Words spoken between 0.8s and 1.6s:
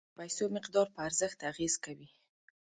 په ارزښت